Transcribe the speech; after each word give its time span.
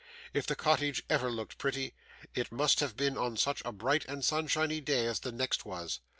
If 0.33 0.47
the 0.47 0.55
cottage 0.55 1.03
ever 1.11 1.29
looked 1.29 1.59
pretty, 1.59 1.93
it 2.33 2.51
must 2.51 2.79
have 2.79 2.97
been 2.97 3.19
on 3.19 3.37
such 3.37 3.61
a 3.63 3.71
bright 3.71 4.03
and 4.05 4.25
sunshiny 4.25 4.81
day 4.81 5.05
as 5.05 5.19
the 5.19 5.31
next 5.31 5.57
day 5.63 5.69
was. 5.69 5.99